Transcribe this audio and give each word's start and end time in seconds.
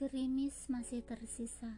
Gerimis 0.00 0.64
masih 0.72 1.04
tersisa. 1.04 1.76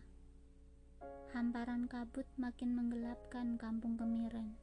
Hamparan 1.35 1.91
kabut 1.91 2.23
makin 2.39 2.71
menggelapkan 2.71 3.59
kampung 3.59 3.99
Kemiren. 3.99 4.55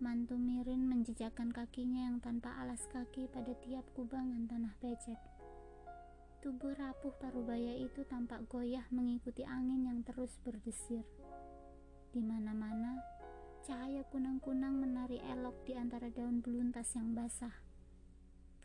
Mantu 0.00 0.40
Mirin 0.40 0.88
menjejakkan 0.88 1.52
kakinya 1.52 2.08
yang 2.08 2.24
tanpa 2.24 2.56
alas 2.56 2.88
kaki 2.88 3.28
pada 3.28 3.52
tiap 3.60 3.84
kubangan 3.92 4.48
tanah 4.48 4.72
becek. 4.80 5.20
Tubuh 6.40 6.72
rapuh 6.72 7.12
parubaya 7.20 7.76
itu 7.76 8.00
tampak 8.08 8.40
goyah 8.48 8.88
mengikuti 8.96 9.44
angin 9.44 9.84
yang 9.84 10.00
terus 10.00 10.40
berdesir. 10.40 11.04
Di 12.16 12.24
mana-mana, 12.24 12.96
cahaya 13.60 14.08
kunang-kunang 14.08 14.72
menari 14.72 15.20
elok 15.20 15.68
di 15.68 15.76
antara 15.76 16.08
daun 16.08 16.40
beluntas 16.40 16.96
yang 16.96 17.12
basah. 17.12 17.67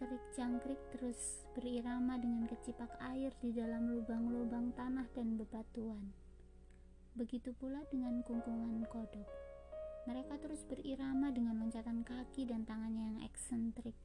Kerik 0.04 0.36
jangkrik 0.36 0.82
terus 0.92 1.48
berirama 1.56 2.20
dengan 2.20 2.44
kecipak 2.44 2.92
air 3.08 3.32
di 3.40 3.56
dalam 3.56 3.88
lubang-lubang 3.88 4.76
tanah 4.76 5.08
dan 5.16 5.40
bebatuan. 5.40 6.12
Begitu 7.16 7.56
pula 7.56 7.80
dengan 7.88 8.20
kungkungan 8.28 8.84
kodok. 8.92 9.24
Mereka 10.04 10.44
terus 10.44 10.68
berirama 10.68 11.32
dengan 11.32 11.56
loncatan 11.56 12.04
kaki 12.04 12.52
dan 12.52 12.68
tangannya 12.68 13.16
yang 13.16 13.20
eksentrik. 13.24 13.96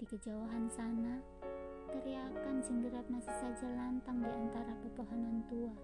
Di 0.00 0.08
kejauhan 0.08 0.72
sana, 0.72 1.20
teriakan 1.92 2.64
jenggerat 2.64 3.04
masih 3.12 3.36
saja 3.36 3.68
lantang 3.68 4.24
di 4.24 4.32
antara 4.32 4.72
pepohonan 4.80 5.44
tua. 5.44 5.76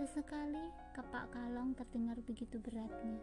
Sesekali, 0.00 0.72
kepak 0.96 1.28
kalong 1.28 1.76
terdengar 1.76 2.16
begitu 2.24 2.56
beratnya. 2.56 3.20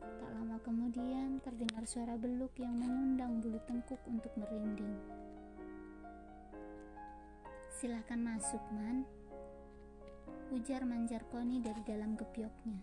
Tak 0.00 0.30
lama 0.36 0.56
kemudian, 0.64 1.40
terdengar 1.40 1.84
suara 1.88 2.16
beluk 2.20 2.52
yang 2.60 2.76
mengundang 2.76 3.40
bulu 3.40 3.60
tengkuk 3.64 4.00
untuk 4.08 4.32
merinding. 4.36 4.96
Silahkan 7.76 8.16
masuk, 8.16 8.60
Man. 8.72 9.04
Ujar 10.48 10.86
manjar 10.88 11.26
Koni 11.28 11.60
dari 11.60 11.84
dalam 11.84 12.16
gebyoknya. 12.16 12.80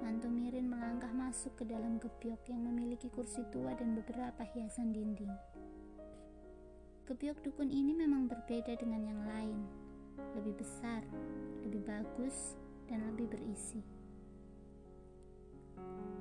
Mantu 0.00 0.28
Mirin 0.28 0.68
melangkah 0.68 1.10
masuk 1.12 1.56
ke 1.60 1.64
dalam 1.64 1.96
gebyok 1.96 2.48
yang 2.48 2.64
memiliki 2.64 3.08
kursi 3.08 3.44
tua 3.52 3.72
dan 3.76 3.96
beberapa 3.96 4.44
hiasan 4.44 4.92
dinding. 4.92 5.32
Gebyok 7.08 7.40
dukun 7.40 7.72
ini 7.72 7.96
memang 7.96 8.28
berbeda 8.28 8.76
dengan 8.76 9.00
yang 9.00 9.20
lain, 9.24 9.58
lebih 10.36 10.60
besar, 10.60 11.00
lebih 11.64 11.80
bagus, 11.88 12.56
dan 12.84 13.00
lebih 13.12 13.32
berisi. 13.32 13.97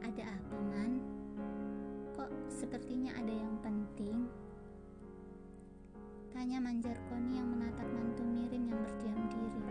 Ada 0.05 0.23
apa, 0.23 0.57
Man? 0.73 1.03
Kok 2.17 2.31
sepertinya 2.49 3.13
ada 3.17 3.33
yang 3.33 3.55
penting? 3.61 4.25
Tanya 6.33 6.61
Manjar 6.61 6.97
Koni 7.09 7.41
yang 7.41 7.49
menatap 7.49 7.89
mantu 7.89 8.21
Mirin 8.21 8.69
yang 8.69 8.77
berdiam 8.77 9.21
diri. 9.33 9.65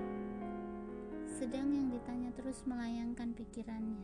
Sedang 1.31 1.71
yang 1.71 1.87
ditanya 1.95 2.35
terus 2.35 2.67
melayangkan 2.67 3.31
pikirannya. 3.39 4.03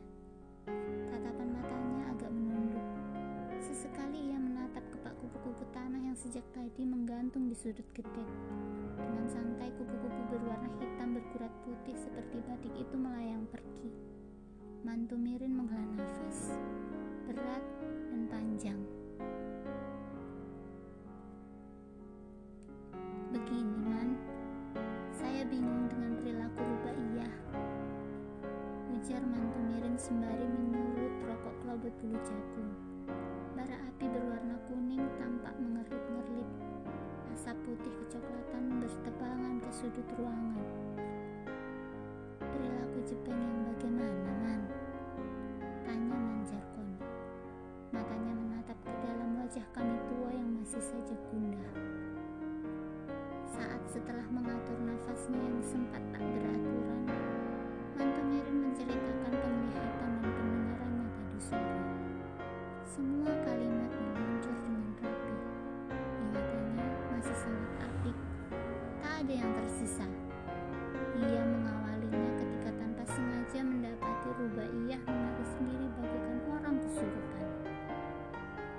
Tatapan 1.10 1.48
matanya 1.58 2.14
agak 2.14 2.30
menunduk. 2.30 2.86
Sesekali 3.58 4.30
ia 4.30 4.38
menatap 4.38 4.84
kepak 4.94 5.14
kupu-kupu 5.19 5.66
tanah 5.75 5.98
yang 5.98 6.14
sejak 6.14 6.47
tadi 6.55 6.86
menggantung 6.86 7.50
di 7.50 7.56
sudut 7.58 7.86
gedek. 7.98 8.30
Dengan 8.94 9.27
santai 9.27 9.75
kupu-kupu 9.75 10.20
berwarna 10.30 10.70
hitam 10.78 11.19
berkurat 11.19 11.50
putih 11.66 11.98
seperti 11.98 12.38
batik 12.47 12.75
itu 12.78 12.94
melayang 12.94 13.42
pergi. 13.50 13.91
Mantu 14.86 15.14
Mirin 15.19 15.55
berat 17.33 17.64
dan 18.12 18.22
panjang. 18.28 18.80
Begini, 23.32 23.76
Man. 23.88 24.20
Saya 25.16 25.48
bingung 25.48 25.88
dengan 25.88 26.20
perilaku 26.20 26.60
Rubaiyah. 26.60 27.34
Ujar 28.93 29.25
mantu 29.25 29.60
Mirin 29.65 29.97
sembari 29.97 30.44
menyulut 30.44 31.15
rokok 31.25 31.54
kelobot 31.65 31.94
bulu 32.04 32.20
jagung. 32.20 32.72
Bara 33.56 33.81
api 33.81 34.04
berwarna 34.12 34.56
kuning 34.69 35.09
tampak 35.16 35.56
mengerlip-ngerlip. 35.56 36.49
Asap 37.32 37.56
putih 37.64 37.93
kecoklatan 38.04 38.76
bertebangan 38.76 39.56
ke 39.56 39.70
sudut 39.72 40.09
ruangan. 40.20 40.69
Perilaku 42.44 42.99
Jepang 43.09 43.41
yang 43.41 43.51
nafasnya 55.22 55.38
yang 55.38 55.62
sempat 55.62 56.03
tak 56.10 56.25
beraturan, 56.34 57.06
Mantu 57.94 58.22
Mirin 58.27 58.56
menceritakan 58.59 59.31
penglihatan 59.38 60.10
dan 60.19 60.33
pendengarannya 60.34 61.06
tadi 61.15 61.38
sore. 61.38 61.78
Semua 62.83 63.31
kalimat 63.47 63.91
meluncur 64.03 64.56
dengan 64.66 64.91
rapi. 64.99 65.34
Ingatannya 66.27 66.87
masih 67.15 67.37
sangat 67.38 67.71
apik. 67.87 68.16
Tak 68.99 69.15
ada 69.22 69.34
yang 69.38 69.53
tersisa. 69.62 70.06
Ia 71.15 71.43
mengawalinya 71.47 72.31
ketika 72.43 72.71
tanpa 72.82 73.03
sengaja 73.06 73.61
mendapati 73.62 74.28
Rubaiyah 74.43 75.03
menari 75.06 75.44
sendiri 75.55 75.87
bagaikan 76.03 76.38
orang 76.50 76.75
kesurupan. 76.82 77.47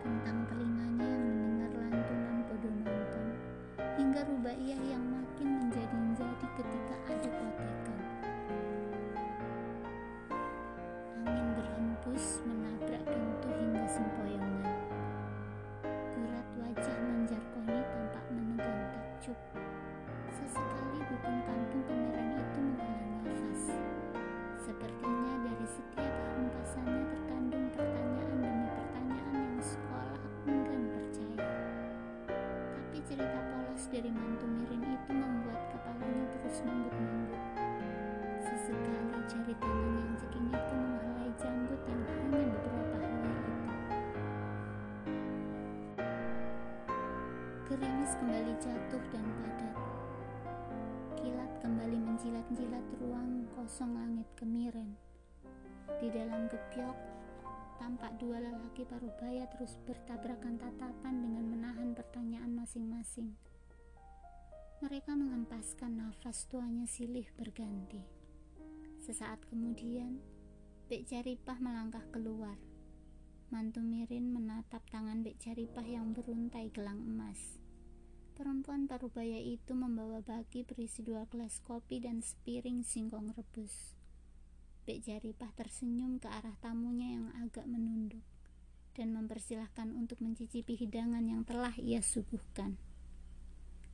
Tentang 0.04 0.38
telinganya 0.52 0.73
manggut-manggut. 36.84 37.44
Sesekali 38.44 39.20
jari 39.32 39.54
tangan 39.56 39.92
yang 39.96 40.14
ceking 40.20 40.48
itu 40.52 40.74
menghelai 40.76 41.32
jambut 41.40 41.82
yang 41.88 42.04
hanya 42.12 42.42
beberapa 42.44 42.98
helai 43.00 43.32
itu. 43.32 43.54
Gerimis 47.72 48.12
kembali 48.20 48.54
jatuh 48.60 49.04
dan 49.16 49.26
padat. 49.40 49.76
Kilat 51.24 51.52
kembali 51.64 51.98
menjilat-jilat 52.04 52.86
ruang 53.00 53.48
kosong 53.56 53.96
langit 53.96 54.28
kemiren. 54.36 55.00
Di 56.04 56.12
dalam 56.12 56.52
gebyok, 56.52 56.98
tampak 57.80 58.12
dua 58.20 58.44
lelaki 58.44 58.84
parubaya 58.84 59.48
terus 59.56 59.80
bertabrakan 59.88 60.60
tatapan 60.60 61.16
dengan 61.24 61.48
menahan 61.48 61.96
pertanyaan 61.96 62.52
masing-masing. 62.52 63.53
Mereka 64.84 65.16
menghempaskan 65.16 65.96
nafas 65.96 66.44
tuanya 66.52 66.84
silih 66.84 67.24
berganti. 67.40 68.04
Sesaat 69.00 69.40
kemudian, 69.48 70.20
Bek 70.92 71.08
Jaripah 71.08 71.56
melangkah 71.64 72.04
keluar. 72.12 72.60
Mantu 73.48 73.80
Mirin 73.80 74.36
menatap 74.36 74.84
tangan 74.92 75.24
Bek 75.24 75.40
Jaripah 75.40 75.88
yang 75.88 76.12
beruntai 76.12 76.68
gelang 76.76 77.00
emas. 77.00 77.64
Perempuan 78.36 78.92
parubaya 78.92 79.40
itu 79.40 79.72
membawa 79.72 80.20
baki 80.20 80.68
berisi 80.68 81.00
dua 81.00 81.32
gelas 81.32 81.64
kopi 81.64 82.04
dan 82.04 82.20
sepiring 82.20 82.84
singkong 82.84 83.32
rebus. 83.40 83.96
Bek 84.84 85.00
Jaripah 85.00 85.56
tersenyum 85.56 86.20
ke 86.20 86.28
arah 86.28 86.60
tamunya 86.60 87.24
yang 87.24 87.32
agak 87.40 87.64
menunduk 87.72 88.28
dan 89.00 89.16
mempersilahkan 89.16 89.96
untuk 89.96 90.20
mencicipi 90.20 90.76
hidangan 90.76 91.24
yang 91.24 91.48
telah 91.48 91.72
ia 91.80 92.04
suguhkan. 92.04 92.76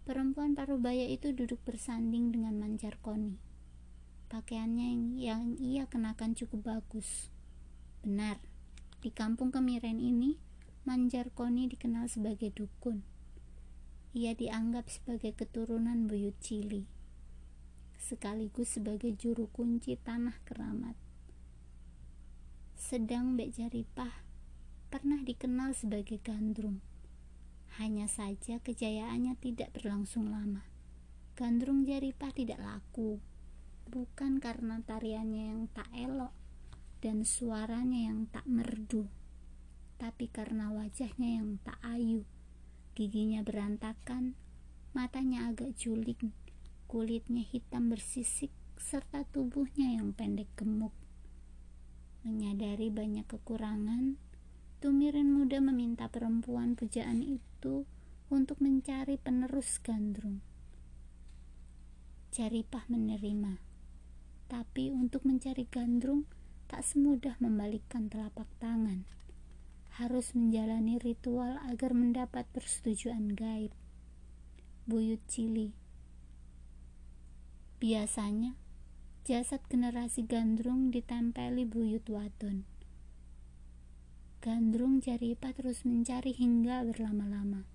Perempuan 0.10 0.58
parubaya 0.58 1.06
itu 1.06 1.38
duduk 1.38 1.62
bersanding 1.70 2.34
dengan 2.34 2.58
manjar 2.58 2.98
koni. 2.98 3.38
Pakaiannya 4.34 4.90
yang, 4.90 5.06
yang 5.22 5.44
ia 5.62 5.86
kenakan 5.86 6.34
cukup 6.34 6.66
bagus. 6.66 7.30
Benar, 8.02 8.42
di 9.06 9.14
kampung 9.14 9.54
kemiren 9.54 10.02
ini, 10.02 10.42
manjar 10.82 11.30
koni 11.38 11.70
dikenal 11.70 12.10
sebagai 12.10 12.50
dukun. 12.50 13.06
Ia 14.18 14.34
dianggap 14.34 14.90
sebagai 14.90 15.38
keturunan 15.38 16.10
buyut 16.10 16.34
cili, 16.42 16.90
sekaligus 18.02 18.82
sebagai 18.82 19.14
juru 19.14 19.46
kunci 19.54 19.94
tanah 19.94 20.42
keramat. 20.42 20.98
Sedang 22.74 23.38
Bek 23.38 23.54
Jaripah 23.54 24.26
pernah 24.90 25.22
dikenal 25.22 25.78
sebagai 25.78 26.18
gandrung. 26.18 26.89
Hanya 27.78 28.10
saja 28.10 28.58
kejayaannya 28.58 29.38
tidak 29.38 29.78
berlangsung 29.78 30.34
lama. 30.34 30.66
Gandrung 31.38 31.86
Jaripah 31.86 32.34
tidak 32.34 32.58
laku, 32.58 33.22
bukan 33.90 34.42
karena 34.42 34.82
tariannya 34.82 35.44
yang 35.54 35.62
tak 35.70 35.90
elok 35.94 36.34
dan 37.00 37.24
suaranya 37.24 38.12
yang 38.12 38.28
tak 38.28 38.44
merdu, 38.44 39.08
tapi 39.96 40.28
karena 40.28 40.68
wajahnya 40.70 41.40
yang 41.40 41.56
tak 41.64 41.80
ayu, 41.82 42.28
giginya 42.92 43.40
berantakan, 43.40 44.36
matanya 44.92 45.48
agak 45.48 45.80
juling, 45.80 46.36
kulitnya 46.92 47.40
hitam 47.40 47.88
bersisik, 47.88 48.52
serta 48.76 49.24
tubuhnya 49.32 49.96
yang 49.96 50.12
pendek 50.12 50.52
gemuk. 50.60 50.92
Menyadari 52.28 52.92
banyak 52.92 53.24
kekurangan, 53.32 54.20
Tumirin 54.80 55.36
muda 55.36 55.60
meminta 55.60 56.08
perempuan 56.08 56.72
pujaan 56.72 57.20
itu 57.20 57.84
untuk 58.32 58.64
mencari 58.64 59.20
penerus 59.20 59.76
gandrung. 59.84 60.40
Jaripah 62.32 62.88
menerima, 62.88 63.60
tapi 64.48 64.88
untuk 64.88 65.28
mencari 65.28 65.68
gandrung 65.68 66.32
tak 66.72 66.88
semudah 66.88 67.36
membalikkan 67.44 68.08
telapak 68.08 68.48
tangan. 68.64 69.04
Harus 70.00 70.32
menjalani 70.32 70.96
ritual 70.96 71.60
agar 71.68 71.92
mendapat 71.92 72.48
persetujuan 72.56 73.36
gaib. 73.36 73.76
Buyut 74.88 75.20
Cili 75.28 75.76
Biasanya, 77.84 78.56
jasad 79.28 79.60
generasi 79.68 80.24
gandrung 80.24 80.88
ditempeli 80.88 81.68
buyut 81.68 82.08
wadon 82.08 82.64
Gandrung 84.40 85.04
Jaripa 85.04 85.52
terus 85.52 85.84
mencari 85.84 86.32
hingga 86.32 86.88
berlama-lama, 86.88 87.68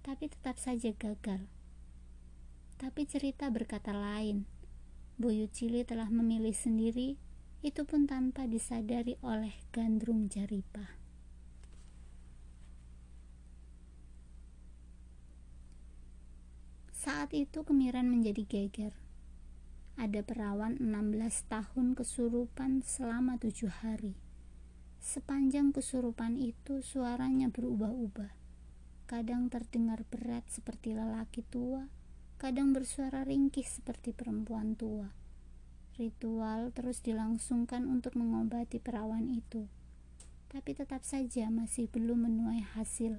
tapi 0.00 0.32
tetap 0.32 0.56
saja 0.56 0.88
gagal. 0.96 1.44
Tapi 2.80 3.04
cerita 3.04 3.52
berkata 3.52 3.92
lain. 3.92 4.48
Buyu 5.20 5.52
Cili 5.52 5.84
telah 5.84 6.08
memilih 6.08 6.56
sendiri, 6.56 7.20
itu 7.60 7.84
pun 7.84 8.08
tanpa 8.08 8.48
disadari 8.48 9.20
oleh 9.20 9.52
Gandrung 9.68 10.32
Jaripa. 10.32 10.96
Saat 16.96 17.36
itu 17.36 17.68
kemiran 17.68 18.08
menjadi 18.08 18.48
geger. 18.48 18.96
Ada 20.00 20.24
perawan 20.24 20.80
16 20.80 21.52
tahun 21.52 21.92
kesurupan 21.92 22.80
selama 22.80 23.36
tujuh 23.36 23.68
hari 23.84 24.16
Sepanjang 24.98 25.70
kesurupan 25.70 26.34
itu 26.34 26.82
suaranya 26.82 27.46
berubah-ubah. 27.48 28.34
Kadang 29.06 29.46
terdengar 29.48 30.02
berat 30.10 30.44
seperti 30.50 30.92
lelaki 30.92 31.46
tua, 31.46 31.86
kadang 32.36 32.74
bersuara 32.74 33.22
ringkih 33.22 33.64
seperti 33.64 34.10
perempuan 34.12 34.74
tua. 34.74 35.10
Ritual 35.98 36.70
terus 36.74 37.02
dilangsungkan 37.02 37.86
untuk 37.86 38.14
mengobati 38.14 38.78
perawan 38.78 39.26
itu. 39.30 39.66
Tapi 40.50 40.70
tetap 40.74 41.02
saja 41.06 41.50
masih 41.50 41.90
belum 41.90 42.30
menuai 42.30 42.62
hasil. 42.76 43.18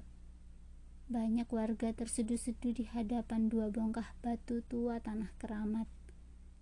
Banyak 1.10 1.50
warga 1.50 1.90
terseduh-seduh 1.90 2.70
di 2.70 2.86
hadapan 2.86 3.50
dua 3.50 3.66
bongkah 3.66 4.14
batu 4.22 4.62
tua 4.70 5.02
tanah 5.02 5.34
keramat. 5.42 5.90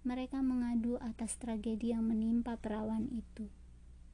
Mereka 0.08 0.40
mengadu 0.40 0.96
atas 1.04 1.36
tragedi 1.36 1.92
yang 1.92 2.08
menimpa 2.08 2.56
perawan 2.56 3.12
itu. 3.12 3.52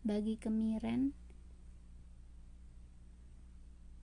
Bagi 0.05 0.37
kemiren, 0.37 1.17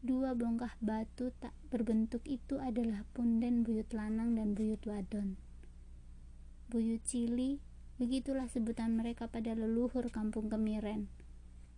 dua 0.02 0.34
bongkah 0.34 0.74
batu 0.82 1.30
tak 1.38 1.54
berbentuk 1.70 2.26
itu 2.26 2.58
adalah 2.58 3.06
punden 3.14 3.62
buyut 3.62 3.86
lanang 3.94 4.34
dan 4.34 4.58
buyut 4.58 4.82
wadon. 4.90 5.38
Buyut 6.74 7.06
cili, 7.06 7.62
begitulah 8.02 8.50
sebutan 8.50 8.98
mereka 8.98 9.30
pada 9.30 9.54
leluhur 9.54 10.10
kampung 10.10 10.50
kemiren. 10.50 11.06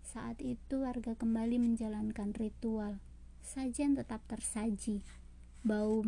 Saat 0.07 0.39
itu 0.39 0.87
warga 0.87 1.19
kembali 1.19 1.59
menjalankan 1.59 2.31
ritual. 2.39 3.03
Sajian 3.43 3.99
tetap 3.99 4.23
tersaji. 4.31 5.03
Bau 5.67 5.99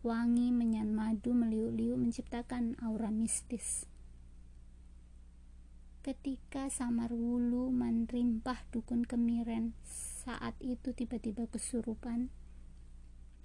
wangi 0.00 0.48
menyan 0.48 0.96
madu 0.96 1.36
meliuk-liuk 1.36 2.00
menciptakan 2.00 2.80
aura 2.80 3.12
mistis. 3.12 3.89
Ketika 6.00 6.72
Samar 6.72 7.12
Wulu 7.12 7.68
menrimpah 7.76 8.64
dukun 8.72 9.04
kemiren 9.04 9.76
saat 9.84 10.56
itu 10.64 10.96
tiba-tiba 10.96 11.44
kesurupan, 11.44 12.32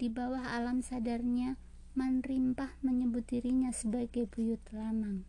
di 0.00 0.08
bawah 0.08 0.56
alam 0.56 0.80
sadarnya 0.80 1.60
Manrimpah 1.96 2.80
menyebut 2.80 3.28
dirinya 3.28 3.72
sebagai 3.76 4.24
buyut 4.24 4.60
lanang. 4.72 5.28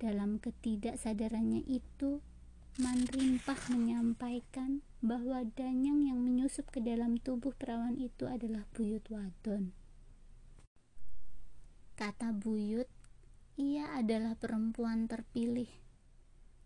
Dalam 0.00 0.40
ketidaksadarannya 0.40 1.68
itu, 1.68 2.24
Manrimpah 2.80 3.60
menyampaikan 3.68 4.80
bahwa 5.04 5.44
danyang 5.60 6.08
yang 6.08 6.24
menyusup 6.24 6.72
ke 6.72 6.80
dalam 6.80 7.20
tubuh 7.20 7.52
perawan 7.52 8.00
itu 8.00 8.24
adalah 8.24 8.64
buyut 8.72 9.04
wadon. 9.12 9.76
Kata 12.00 12.32
buyut, 12.32 12.88
ia 13.60 13.92
adalah 13.92 14.40
perempuan 14.40 15.04
terpilih 15.04 15.87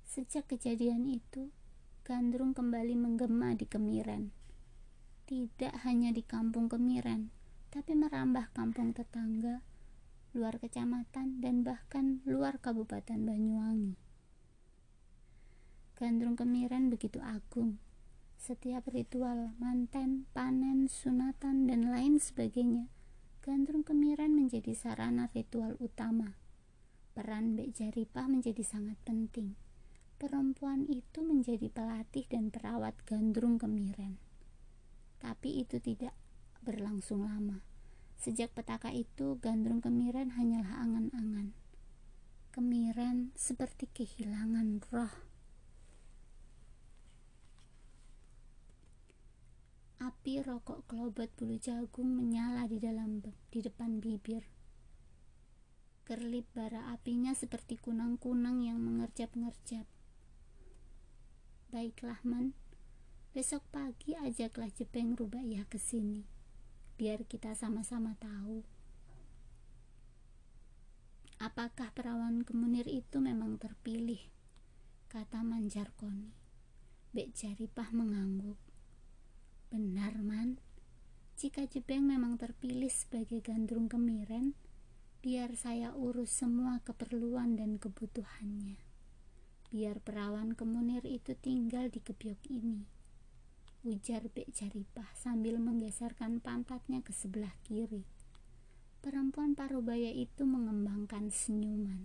Sejak 0.02 0.50
kejadian 0.50 1.06
itu, 1.06 1.54
Gandrung 2.02 2.50
kembali 2.50 2.98
menggema 2.98 3.54
di 3.54 3.62
Kemiren. 3.62 4.34
Tidak 5.22 5.86
hanya 5.86 6.10
di 6.10 6.26
kampung 6.26 6.66
Kemiren, 6.66 7.30
tapi 7.70 7.94
merambah 7.94 8.50
kampung 8.50 8.90
tetangga, 8.90 9.62
luar 10.34 10.58
kecamatan, 10.58 11.38
dan 11.38 11.62
bahkan 11.62 12.18
luar 12.26 12.58
Kabupaten 12.58 13.22
Banyuwangi. 13.22 13.94
Gandrung 15.94 16.34
Kemiren 16.34 16.90
begitu 16.90 17.22
agung. 17.22 17.78
Setiap 18.34 18.90
ritual 18.90 19.54
manten, 19.62 20.26
panen, 20.34 20.90
sunatan, 20.90 21.70
dan 21.70 21.86
lain 21.86 22.18
sebagainya, 22.18 22.90
Gandrung 23.46 23.86
Kemiren 23.86 24.34
menjadi 24.34 24.74
sarana 24.74 25.30
ritual 25.30 25.78
utama. 25.78 26.34
Peran 27.14 27.54
Bek 27.54 27.78
Jaripah 27.78 28.26
menjadi 28.26 28.66
sangat 28.66 28.98
penting 29.06 29.61
perempuan 30.22 30.86
itu 30.86 31.18
menjadi 31.18 31.66
pelatih 31.66 32.22
dan 32.30 32.54
perawat 32.54 32.94
gandrung 33.02 33.58
kemiren. 33.58 34.22
Tapi 35.18 35.66
itu 35.66 35.82
tidak 35.82 36.14
berlangsung 36.62 37.26
lama. 37.26 37.58
Sejak 38.22 38.54
petaka 38.54 38.94
itu, 38.94 39.34
gandrung 39.42 39.82
kemiren 39.82 40.38
hanyalah 40.38 40.78
angan-angan. 40.86 41.50
Kemiren 42.54 43.34
seperti 43.34 43.90
kehilangan 43.90 44.86
roh. 44.94 45.10
Api 49.98 50.38
rokok 50.38 50.86
kelobot 50.86 51.34
bulu 51.34 51.58
jagung 51.58 52.14
menyala 52.14 52.70
di 52.70 52.78
dalam 52.78 53.18
di 53.26 53.58
depan 53.58 53.98
bibir. 53.98 54.46
Kerlip 56.06 56.46
bara 56.54 56.94
apinya 56.94 57.34
seperti 57.34 57.74
kunang-kunang 57.74 58.62
yang 58.62 58.78
mengerjap-ngerjap. 58.78 59.91
Baiklah, 61.72 62.20
Man. 62.20 62.52
Besok 63.32 63.64
pagi 63.72 64.12
ajaklah 64.12 64.68
Jepeng 64.68 65.16
Rubaiyah 65.16 65.64
ke 65.64 65.80
sini. 65.80 66.20
Biar 67.00 67.24
kita 67.24 67.56
sama-sama 67.56 68.12
tahu. 68.20 68.60
Apakah 71.40 71.88
perawan 71.96 72.44
kemunir 72.44 72.84
itu 72.84 73.24
memang 73.24 73.56
terpilih? 73.56 74.20
Kata 75.08 75.40
Manjarkoni. 75.40 76.36
Bek 77.16 77.32
Jaripah 77.32 77.88
mengangguk. 77.96 78.60
Benar, 79.72 80.20
Man. 80.20 80.60
Jika 81.40 81.64
Jepeng 81.64 82.04
memang 82.04 82.36
terpilih 82.36 82.92
sebagai 82.92 83.40
gandrung 83.40 83.88
kemiren, 83.88 84.52
biar 85.24 85.56
saya 85.56 85.96
urus 85.96 86.36
semua 86.36 86.84
keperluan 86.84 87.56
dan 87.56 87.80
kebutuhannya 87.80 88.91
biar 89.72 90.04
perawan 90.04 90.52
kemunir 90.52 91.00
itu 91.08 91.32
tinggal 91.40 91.88
di 91.88 92.04
kebiok 92.04 92.44
ini. 92.52 92.84
Ujar 93.88 94.28
Bek 94.28 94.52
Jaripah 94.52 95.08
sambil 95.16 95.56
menggeserkan 95.56 96.44
pantatnya 96.44 97.00
ke 97.00 97.16
sebelah 97.16 97.56
kiri. 97.64 98.04
Perempuan 99.00 99.56
parubaya 99.56 100.12
itu 100.12 100.44
mengembangkan 100.44 101.32
senyuman. 101.32 102.04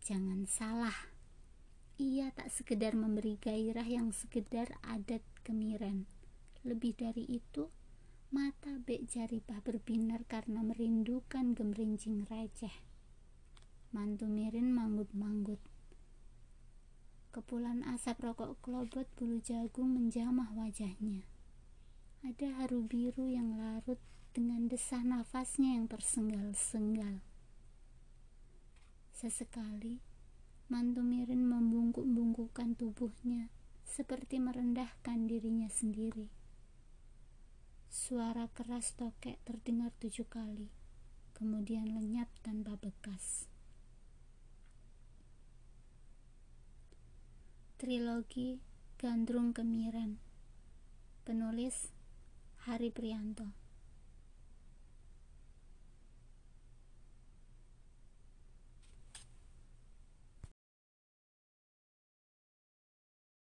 Jangan 0.00 0.46
salah, 0.46 0.96
ia 2.00 2.32
tak 2.32 2.48
sekedar 2.48 2.96
memberi 2.96 3.36
gairah 3.36 3.84
yang 3.84 4.14
sekedar 4.14 4.72
adat 4.80 5.20
kemiren. 5.44 6.08
Lebih 6.64 6.96
dari 6.96 7.28
itu, 7.28 7.68
mata 8.32 8.80
Bek 8.80 9.10
Jaripah 9.10 9.60
berbinar 9.60 10.24
karena 10.24 10.64
merindukan 10.64 11.52
gemerincing 11.52 12.24
receh. 12.30 12.72
Mantu 13.92 14.30
Mirin 14.30 14.72
manggut-manggut. 14.72 15.60
Kepulan 17.30 17.86
asap 17.86 18.26
rokok 18.26 18.58
kelobot 18.58 19.06
bulu 19.14 19.38
jagung 19.38 19.94
menjamah 19.94 20.50
wajahnya. 20.54 21.22
Ada 22.26 22.58
haru 22.58 22.82
biru 22.82 23.30
yang 23.30 23.54
larut 23.54 24.02
dengan 24.34 24.66
desah 24.66 25.02
nafasnya 25.06 25.78
yang 25.78 25.86
tersenggal-senggal. 25.86 27.22
Sesekali, 29.14 30.02
mantu 30.70 31.02
Mirin 31.02 31.46
membungkuk-bungkukkan 31.46 32.78
tubuhnya 32.78 33.50
seperti 33.86 34.38
merendahkan 34.38 35.26
dirinya 35.26 35.66
sendiri. 35.66 36.30
Suara 37.90 38.46
keras 38.54 38.94
tokek 38.94 39.42
terdengar 39.42 39.90
tujuh 39.98 40.26
kali, 40.30 40.70
kemudian 41.34 41.90
lenyap 41.90 42.30
tanpa 42.46 42.78
bekas. 42.78 43.49
Trilogi 47.80 48.60
Gandrung 49.00 49.56
Kemiren 49.56 50.20
Penulis 51.24 51.88
Hari 52.68 52.92
Prianto 52.92 53.56